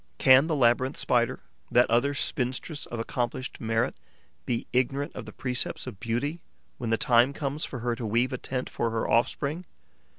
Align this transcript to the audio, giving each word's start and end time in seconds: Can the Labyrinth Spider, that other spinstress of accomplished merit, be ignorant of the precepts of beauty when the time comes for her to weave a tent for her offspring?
Can 0.17 0.47
the 0.47 0.55
Labyrinth 0.55 0.97
Spider, 0.97 1.41
that 1.69 1.87
other 1.87 2.15
spinstress 2.15 2.87
of 2.87 2.97
accomplished 2.99 3.61
merit, 3.61 3.95
be 4.47 4.65
ignorant 4.73 5.11
of 5.15 5.27
the 5.27 5.31
precepts 5.31 5.85
of 5.85 5.99
beauty 5.99 6.41
when 6.79 6.89
the 6.89 6.97
time 6.97 7.33
comes 7.33 7.65
for 7.65 7.81
her 7.81 7.95
to 7.95 8.07
weave 8.07 8.33
a 8.33 8.39
tent 8.39 8.67
for 8.67 8.89
her 8.89 9.07
offspring? 9.07 9.63